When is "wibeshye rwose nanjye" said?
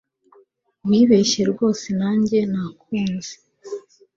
0.87-2.37